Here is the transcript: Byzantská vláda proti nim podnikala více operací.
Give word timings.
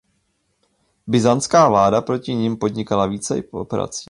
Byzantská 1.07 1.69
vláda 1.69 2.01
proti 2.01 2.35
nim 2.35 2.57
podnikala 2.57 3.05
více 3.05 3.43
operací. 3.51 3.99